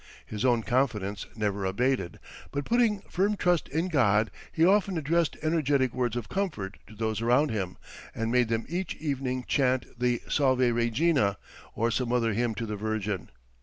His 0.25 0.43
own 0.43 0.63
confidence 0.63 1.27
never 1.35 1.63
abated, 1.63 2.17
but 2.49 2.65
putting 2.65 3.01
firm 3.01 3.37
trust 3.37 3.69
in 3.69 3.87
God, 3.87 4.31
he 4.51 4.65
often 4.65 4.97
addressed 4.97 5.37
energetic 5.43 5.93
words 5.93 6.15
of 6.15 6.27
comfort 6.27 6.79
to 6.87 6.95
those 6.95 7.21
around 7.21 7.51
him, 7.51 7.77
and 8.15 8.31
made 8.31 8.49
them 8.49 8.65
each 8.67 8.95
evening 8.95 9.45
chant 9.47 9.85
the 9.99 10.23
Salve 10.27 10.73
Regina, 10.73 11.37
or 11.75 11.91
some 11.91 12.11
other 12.11 12.33
hymn 12.33 12.55
to 12.55 12.65
the 12.65 12.75
Virgin. 12.75 13.29